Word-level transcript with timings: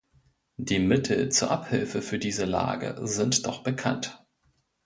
Die 0.57 0.79
Mittel 0.79 1.29
zur 1.29 1.51
Abhilfe 1.51 2.01
für 2.01 2.17
diese 2.17 2.45
Lage 2.45 2.97
sind 3.03 3.45
doch 3.45 3.61
bekannt. 3.61 4.25